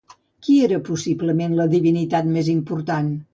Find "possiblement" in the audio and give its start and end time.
0.87-1.53